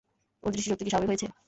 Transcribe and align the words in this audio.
ওর 0.43 0.51
দৃষ্টিশক্তি 0.51 0.83
কি 0.85 0.91
স্বাভাবিক 0.91 1.09
হয়েছে? 1.11 1.27